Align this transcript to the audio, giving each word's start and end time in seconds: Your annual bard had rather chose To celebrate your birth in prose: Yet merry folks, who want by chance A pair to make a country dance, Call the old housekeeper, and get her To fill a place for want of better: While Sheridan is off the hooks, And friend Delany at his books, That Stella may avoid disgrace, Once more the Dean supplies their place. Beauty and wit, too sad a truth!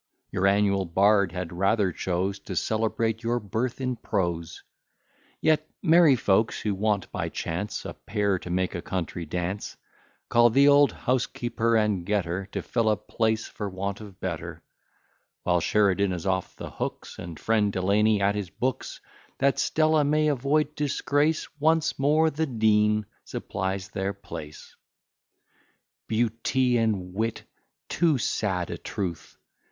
Your 0.31 0.47
annual 0.47 0.85
bard 0.85 1.31
had 1.31 1.53
rather 1.53 1.91
chose 1.91 2.39
To 2.39 2.55
celebrate 2.55 3.21
your 3.21 3.39
birth 3.39 3.79
in 3.79 3.97
prose: 3.97 4.63
Yet 5.41 5.69
merry 5.83 6.15
folks, 6.15 6.59
who 6.61 6.73
want 6.73 7.11
by 7.11 7.29
chance 7.29 7.85
A 7.85 7.93
pair 7.93 8.39
to 8.39 8.49
make 8.49 8.73
a 8.73 8.81
country 8.81 9.27
dance, 9.27 9.77
Call 10.27 10.49
the 10.49 10.67
old 10.67 10.91
housekeeper, 10.91 11.75
and 11.75 12.03
get 12.03 12.25
her 12.25 12.47
To 12.47 12.63
fill 12.63 12.89
a 12.89 12.97
place 12.97 13.45
for 13.47 13.69
want 13.69 14.01
of 14.01 14.19
better: 14.19 14.63
While 15.43 15.59
Sheridan 15.59 16.13
is 16.13 16.25
off 16.25 16.55
the 16.55 16.71
hooks, 16.71 17.19
And 17.19 17.39
friend 17.39 17.71
Delany 17.71 18.23
at 18.23 18.33
his 18.33 18.49
books, 18.49 19.01
That 19.37 19.59
Stella 19.59 20.03
may 20.03 20.29
avoid 20.29 20.73
disgrace, 20.73 21.47
Once 21.59 21.99
more 21.99 22.31
the 22.31 22.47
Dean 22.47 23.05
supplies 23.23 23.89
their 23.89 24.13
place. 24.13 24.75
Beauty 26.07 26.77
and 26.79 27.13
wit, 27.13 27.43
too 27.87 28.17
sad 28.17 28.71
a 28.71 28.79
truth! 28.79 29.37